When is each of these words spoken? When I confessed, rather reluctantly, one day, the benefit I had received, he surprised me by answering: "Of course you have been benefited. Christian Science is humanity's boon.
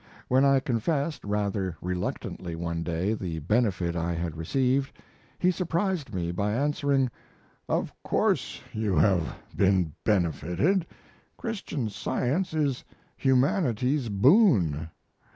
When 0.29 0.43
I 0.43 0.59
confessed, 0.59 1.23
rather 1.23 1.77
reluctantly, 1.79 2.55
one 2.55 2.81
day, 2.81 3.13
the 3.13 3.37
benefit 3.37 3.95
I 3.95 4.13
had 4.15 4.35
received, 4.35 4.91
he 5.37 5.51
surprised 5.51 6.11
me 6.11 6.31
by 6.31 6.53
answering: 6.53 7.11
"Of 7.69 7.93
course 8.01 8.63
you 8.73 8.95
have 8.95 9.35
been 9.55 9.93
benefited. 10.03 10.87
Christian 11.37 11.87
Science 11.89 12.51
is 12.55 12.83
humanity's 13.15 14.09
boon. 14.09 14.89